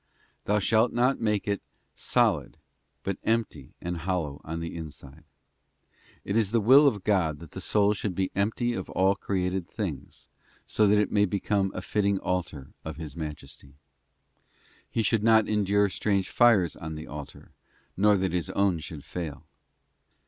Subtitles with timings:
[0.45, 1.61] 'Thou shalt not make it
[1.95, 2.57] solid,
[3.03, 5.25] but empty and hollow in the inside.'*
[6.25, 9.67] It is the will of God that the soul should be empty of all created
[9.67, 10.27] things,
[10.65, 13.75] so that it may become a fitting altar of His Majesty.
[14.89, 17.51] He would not endure strange fires on the altar,
[17.95, 19.45] nor that His own should fail.